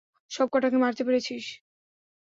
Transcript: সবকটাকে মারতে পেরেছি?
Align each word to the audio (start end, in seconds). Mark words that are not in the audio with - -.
সবকটাকে 0.31 0.77
মারতে 0.77 1.01
পেরেছি? 1.07 1.35